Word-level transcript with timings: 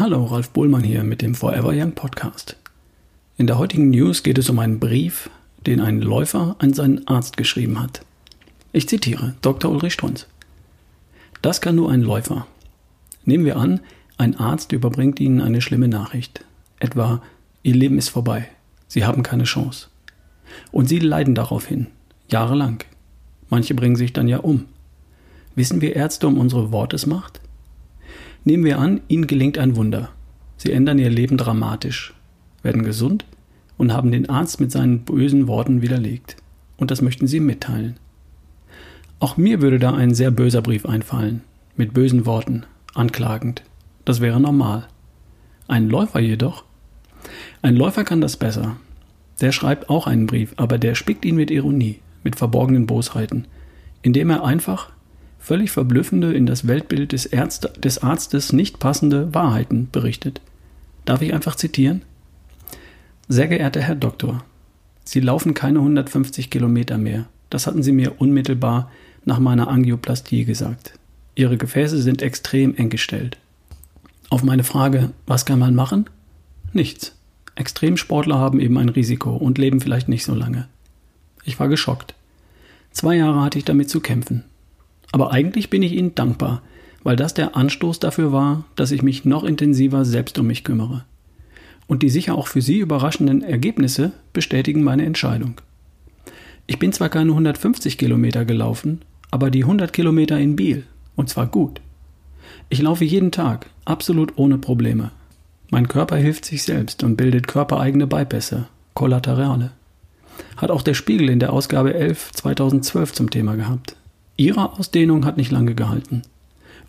Hallo, 0.00 0.24
Ralf 0.24 0.48
Bohlmann 0.48 0.82
hier 0.82 1.04
mit 1.04 1.20
dem 1.20 1.34
Forever 1.34 1.74
Young 1.74 1.92
Podcast. 1.92 2.56
In 3.36 3.46
der 3.46 3.58
heutigen 3.58 3.90
News 3.90 4.22
geht 4.22 4.38
es 4.38 4.48
um 4.48 4.58
einen 4.58 4.80
Brief, 4.80 5.28
den 5.66 5.78
ein 5.78 6.00
Läufer 6.00 6.56
an 6.58 6.72
seinen 6.72 7.06
Arzt 7.06 7.36
geschrieben 7.36 7.78
hat. 7.78 8.00
Ich 8.72 8.88
zitiere 8.88 9.34
Dr. 9.42 9.70
Ulrich 9.70 9.92
Strunz. 9.92 10.26
Das 11.42 11.60
kann 11.60 11.74
nur 11.74 11.90
ein 11.92 12.00
Läufer. 12.00 12.46
Nehmen 13.26 13.44
wir 13.44 13.58
an, 13.58 13.80
ein 14.16 14.40
Arzt 14.40 14.72
überbringt 14.72 15.20
Ihnen 15.20 15.42
eine 15.42 15.60
schlimme 15.60 15.88
Nachricht. 15.88 16.46
Etwa, 16.78 17.20
Ihr 17.62 17.74
Leben 17.74 17.98
ist 17.98 18.08
vorbei. 18.08 18.48
Sie 18.88 19.04
haben 19.04 19.22
keine 19.22 19.44
Chance. 19.44 19.88
Und 20.72 20.88
Sie 20.88 20.98
leiden 20.98 21.34
daraufhin, 21.34 21.88
jahrelang. 22.30 22.82
Manche 23.50 23.74
bringen 23.74 23.96
sich 23.96 24.14
dann 24.14 24.28
ja 24.28 24.38
um. 24.38 24.64
Wissen 25.54 25.82
wir 25.82 25.94
Ärzte 25.94 26.26
um 26.26 26.38
unsere 26.38 26.72
Wortesmacht? 26.72 27.39
Nehmen 28.44 28.64
wir 28.64 28.78
an, 28.78 29.00
Ihnen 29.08 29.26
gelingt 29.26 29.58
ein 29.58 29.76
Wunder. 29.76 30.10
Sie 30.56 30.72
ändern 30.72 30.98
Ihr 30.98 31.10
Leben 31.10 31.36
dramatisch, 31.36 32.14
werden 32.62 32.82
gesund 32.82 33.24
und 33.76 33.92
haben 33.92 34.10
den 34.10 34.28
Arzt 34.28 34.60
mit 34.60 34.72
seinen 34.72 35.00
bösen 35.00 35.46
Worten 35.46 35.82
widerlegt. 35.82 36.36
Und 36.76 36.90
das 36.90 37.02
möchten 37.02 37.26
Sie 37.26 37.40
mitteilen. 37.40 37.96
Auch 39.18 39.36
mir 39.36 39.60
würde 39.60 39.78
da 39.78 39.94
ein 39.94 40.14
sehr 40.14 40.30
böser 40.30 40.62
Brief 40.62 40.86
einfallen, 40.86 41.42
mit 41.76 41.92
bösen 41.92 42.24
Worten, 42.24 42.64
anklagend. 42.94 43.62
Das 44.06 44.20
wäre 44.20 44.40
normal. 44.40 44.86
Ein 45.68 45.88
Läufer 45.88 46.20
jedoch? 46.20 46.64
Ein 47.60 47.76
Läufer 47.76 48.04
kann 48.04 48.22
das 48.22 48.38
besser. 48.38 48.76
Der 49.40 49.52
schreibt 49.52 49.90
auch 49.90 50.06
einen 50.06 50.26
Brief, 50.26 50.54
aber 50.56 50.78
der 50.78 50.94
spickt 50.94 51.24
ihn 51.24 51.36
mit 51.36 51.50
Ironie, 51.50 52.00
mit 52.24 52.36
verborgenen 52.36 52.86
Bosheiten, 52.86 53.46
indem 54.02 54.30
er 54.30 54.44
einfach 54.44 54.90
völlig 55.40 55.72
verblüffende, 55.72 56.32
in 56.32 56.46
das 56.46 56.68
Weltbild 56.68 57.12
des, 57.12 57.26
Ärzte, 57.26 57.72
des 57.80 57.98
Arztes 57.98 58.52
nicht 58.52 58.78
passende 58.78 59.34
Wahrheiten 59.34 59.88
berichtet. 59.90 60.40
Darf 61.04 61.22
ich 61.22 61.34
einfach 61.34 61.56
zitieren? 61.56 62.02
Sehr 63.26 63.48
geehrter 63.48 63.80
Herr 63.80 63.96
Doktor, 63.96 64.44
Sie 65.04 65.18
laufen 65.18 65.54
keine 65.54 65.80
150 65.80 66.50
Kilometer 66.50 66.96
mehr. 66.96 67.26
Das 67.48 67.66
hatten 67.66 67.82
Sie 67.82 67.90
mir 67.90 68.20
unmittelbar 68.20 68.92
nach 69.24 69.40
meiner 69.40 69.66
Angioplastie 69.66 70.44
gesagt. 70.44 70.92
Ihre 71.34 71.56
Gefäße 71.56 72.00
sind 72.00 72.22
extrem 72.22 72.76
eng 72.76 72.90
gestellt. 72.90 73.38
Auf 74.28 74.44
meine 74.44 74.62
Frage, 74.62 75.10
was 75.26 75.46
kann 75.46 75.58
man 75.58 75.74
machen? 75.74 76.08
Nichts. 76.72 77.16
Extremsportler 77.56 78.38
haben 78.38 78.60
eben 78.60 78.78
ein 78.78 78.88
Risiko 78.88 79.34
und 79.34 79.58
leben 79.58 79.80
vielleicht 79.80 80.08
nicht 80.08 80.24
so 80.24 80.34
lange. 80.34 80.68
Ich 81.44 81.58
war 81.58 81.68
geschockt. 81.68 82.14
Zwei 82.92 83.16
Jahre 83.16 83.42
hatte 83.42 83.58
ich 83.58 83.64
damit 83.64 83.90
zu 83.90 84.00
kämpfen. 84.00 84.44
Aber 85.12 85.32
eigentlich 85.32 85.70
bin 85.70 85.82
ich 85.82 85.92
Ihnen 85.92 86.14
dankbar, 86.14 86.62
weil 87.02 87.16
das 87.16 87.34
der 87.34 87.56
Anstoß 87.56 87.98
dafür 87.98 88.32
war, 88.32 88.64
dass 88.76 88.90
ich 88.90 89.02
mich 89.02 89.24
noch 89.24 89.44
intensiver 89.44 90.04
selbst 90.04 90.38
um 90.38 90.46
mich 90.46 90.64
kümmere. 90.64 91.04
Und 91.86 92.02
die 92.02 92.10
sicher 92.10 92.36
auch 92.36 92.46
für 92.46 92.62
Sie 92.62 92.78
überraschenden 92.78 93.42
Ergebnisse 93.42 94.12
bestätigen 94.32 94.84
meine 94.84 95.04
Entscheidung. 95.04 95.60
Ich 96.66 96.78
bin 96.78 96.92
zwar 96.92 97.08
keine 97.08 97.32
150 97.32 97.98
Kilometer 97.98 98.44
gelaufen, 98.44 99.00
aber 99.30 99.50
die 99.50 99.64
100 99.64 99.92
Kilometer 99.92 100.38
in 100.38 100.54
Biel, 100.54 100.84
und 101.16 101.28
zwar 101.28 101.46
gut. 101.46 101.80
Ich 102.68 102.80
laufe 102.80 103.04
jeden 103.04 103.32
Tag, 103.32 103.66
absolut 103.84 104.38
ohne 104.38 104.58
Probleme. 104.58 105.10
Mein 105.70 105.88
Körper 105.88 106.16
hilft 106.16 106.44
sich 106.44 106.62
selbst 106.62 107.02
und 107.02 107.16
bildet 107.16 107.48
körpereigene 107.48 108.06
Beipässe, 108.06 108.68
Kollaterale. 108.94 109.72
Hat 110.56 110.70
auch 110.70 110.82
der 110.82 110.94
Spiegel 110.94 111.28
in 111.28 111.40
der 111.40 111.52
Ausgabe 111.52 111.94
11 111.94 112.32
2012 112.32 113.12
zum 113.12 113.30
Thema 113.30 113.56
gehabt. 113.56 113.96
Ihre 114.40 114.72
Ausdehnung 114.78 115.26
hat 115.26 115.36
nicht 115.36 115.50
lange 115.50 115.74
gehalten. 115.74 116.22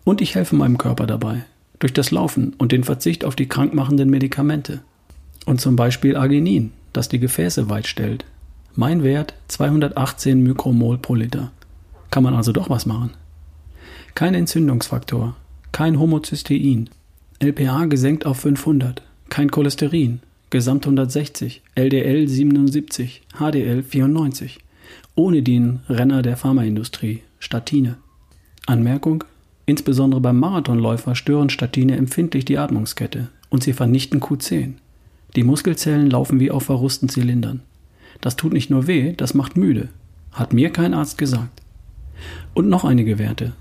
Und 0.05 0.21
ich 0.21 0.35
helfe 0.35 0.55
meinem 0.55 0.77
Körper 0.77 1.05
dabei. 1.05 1.43
Durch 1.79 1.91
das 1.91 2.09
Laufen 2.09 2.53
und 2.57 2.71
den 2.71 2.85
Verzicht 2.85 3.25
auf 3.25 3.35
die 3.35 3.49
krankmachenden 3.49 4.09
Medikamente. 4.09 4.79
Und 5.45 5.59
zum 5.59 5.75
Beispiel 5.75 6.15
Arginin, 6.15 6.71
das 6.93 7.09
die 7.09 7.19
Gefäße 7.19 7.69
weit 7.69 7.87
stellt. 7.87 8.23
Mein 8.73 9.03
Wert 9.03 9.33
218 9.49 10.41
Mikromol 10.41 10.97
pro 10.97 11.13
Liter. 11.13 11.51
Kann 12.09 12.23
man 12.23 12.35
also 12.35 12.53
doch 12.53 12.69
was 12.69 12.85
machen. 12.85 13.09
Kein 14.15 14.33
Entzündungsfaktor, 14.33 15.35
kein 15.73 15.99
Homozystein, 15.99 16.89
LPA 17.39 17.83
gesenkt 17.87 18.25
auf 18.25 18.39
500, 18.39 19.01
kein 19.27 19.51
Cholesterin, 19.51 20.21
Gesamt 20.51 20.85
160, 20.85 21.63
LDL 21.75 22.29
77, 22.29 23.23
HDL 23.37 23.83
94, 23.83 24.59
ohne 25.15 25.43
den 25.43 25.81
Renner 25.89 26.21
der 26.21 26.37
Pharmaindustrie, 26.37 27.23
Statine. 27.41 27.97
Anmerkung: 28.67 29.23
Insbesondere 29.65 30.21
beim 30.21 30.39
Marathonläufer 30.39 31.15
stören 31.15 31.49
Statine 31.49 31.97
empfindlich 31.97 32.45
die 32.45 32.59
Atmungskette 32.59 33.29
und 33.49 33.63
sie 33.63 33.73
vernichten 33.73 34.21
Q10. 34.21 34.73
Die 35.35 35.43
Muskelzellen 35.43 36.09
laufen 36.09 36.39
wie 36.39 36.51
auf 36.51 36.63
verrusten 36.63 37.09
Zylindern. 37.09 37.61
Das 38.21 38.35
tut 38.35 38.53
nicht 38.53 38.69
nur 38.69 38.85
weh, 38.85 39.13
das 39.13 39.33
macht 39.33 39.57
müde. 39.57 39.89
Hat 40.31 40.53
mir 40.53 40.69
kein 40.69 40.93
Arzt 40.93 41.17
gesagt. 41.17 41.61
Und 42.53 42.69
noch 42.69 42.85
einige 42.85 43.17
Werte. 43.17 43.53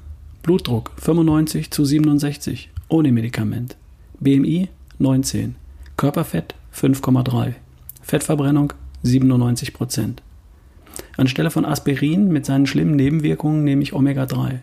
Blutdruck 0.42 0.92
95 0.98 1.70
zu 1.70 1.84
67, 1.84 2.70
ohne 2.88 3.12
Medikament. 3.12 3.76
BMI 4.20 4.68
19. 4.98 5.54
Körperfett 5.96 6.54
5,3. 6.74 7.54
Fettverbrennung 8.02 8.74
97 9.02 9.72
Prozent. 9.72 10.22
Anstelle 11.20 11.50
von 11.50 11.64
Aspirin 11.64 12.28
mit 12.28 12.46
seinen 12.46 12.66
schlimmen 12.66 12.96
Nebenwirkungen 12.96 13.62
nehme 13.62 13.82
ich 13.82 13.92
Omega-3. 13.92 14.60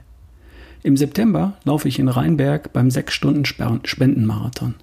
Im 0.83 0.97
September 0.97 1.57
laufe 1.63 1.87
ich 1.87 1.99
in 1.99 2.09
Rheinberg 2.09 2.73
beim 2.73 2.87
6-Stunden-Spendenmarathon. 2.87 4.75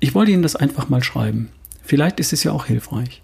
Ich 0.00 0.14
wollte 0.14 0.32
Ihnen 0.32 0.42
das 0.42 0.56
einfach 0.56 0.88
mal 0.88 1.02
schreiben. 1.02 1.48
Vielleicht 1.82 2.18
ist 2.20 2.32
es 2.32 2.42
ja 2.44 2.52
auch 2.52 2.66
hilfreich. 2.66 3.22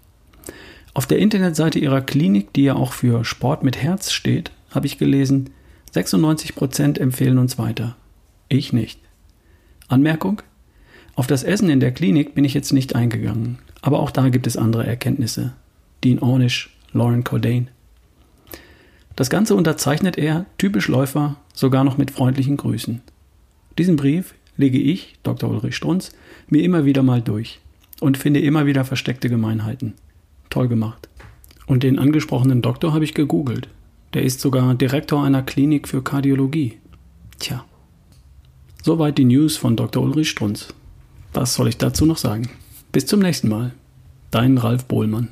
Auf 0.93 1.05
der 1.05 1.19
Internetseite 1.19 1.79
Ihrer 1.79 2.01
Klinik, 2.01 2.53
die 2.53 2.63
ja 2.63 2.75
auch 2.75 2.93
für 2.93 3.25
Sport 3.25 3.63
mit 3.63 3.77
Herz 3.77 4.11
steht, 4.11 4.51
habe 4.69 4.85
ich 4.85 4.97
gelesen, 4.97 5.49
96% 5.93 6.99
empfehlen 6.99 7.37
uns 7.37 7.57
weiter. 7.57 7.95
Ich 8.47 8.73
nicht. 8.73 8.99
Anmerkung? 9.87 10.41
Auf 11.15 11.27
das 11.27 11.43
Essen 11.43 11.69
in 11.69 11.79
der 11.79 11.91
Klinik 11.91 12.33
bin 12.33 12.45
ich 12.45 12.53
jetzt 12.53 12.71
nicht 12.71 12.95
eingegangen, 12.95 13.59
aber 13.81 13.99
auch 13.99 14.11
da 14.11 14.29
gibt 14.29 14.47
es 14.47 14.55
andere 14.57 14.87
Erkenntnisse. 14.87 15.53
Dean 16.03 16.19
Ornish, 16.19 16.69
Lauren 16.93 17.23
Cordain. 17.23 17.69
Das 19.15 19.29
Ganze 19.29 19.55
unterzeichnet 19.55 20.17
er, 20.17 20.45
typisch 20.57 20.87
Läufer, 20.87 21.35
sogar 21.53 21.83
noch 21.83 21.97
mit 21.97 22.11
freundlichen 22.11 22.57
Grüßen. 22.57 23.01
Diesen 23.77 23.95
Brief 23.95 24.33
lege 24.57 24.77
ich, 24.77 25.15
Dr. 25.23 25.49
Ulrich 25.49 25.75
Strunz, 25.75 26.11
mir 26.49 26.63
immer 26.63 26.85
wieder 26.85 27.03
mal 27.03 27.21
durch 27.21 27.59
und 27.99 28.17
finde 28.17 28.41
immer 28.41 28.65
wieder 28.65 28.85
versteckte 28.85 29.29
Gemeinheiten. 29.29 29.93
Toll 30.49 30.67
gemacht. 30.67 31.07
Und 31.65 31.83
den 31.83 31.99
angesprochenen 31.99 32.61
Doktor 32.61 32.93
habe 32.93 33.05
ich 33.05 33.13
gegoogelt. 33.13 33.69
Der 34.13 34.23
ist 34.23 34.41
sogar 34.41 34.75
Direktor 34.75 35.23
einer 35.23 35.41
Klinik 35.41 35.87
für 35.87 36.03
Kardiologie. 36.03 36.77
Tja. 37.39 37.63
Soweit 38.83 39.17
die 39.17 39.25
News 39.25 39.55
von 39.55 39.75
Dr. 39.75 40.03
Ulrich 40.03 40.29
Strunz. 40.29 40.73
Was 41.33 41.53
soll 41.53 41.69
ich 41.69 41.77
dazu 41.77 42.05
noch 42.05 42.17
sagen? 42.17 42.49
Bis 42.91 43.05
zum 43.05 43.21
nächsten 43.21 43.47
Mal. 43.47 43.71
Dein 44.31 44.57
Ralf 44.57 44.85
Bohlmann. 44.85 45.29